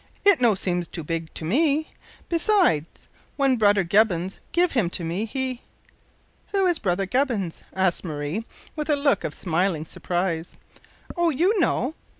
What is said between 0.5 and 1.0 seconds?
seems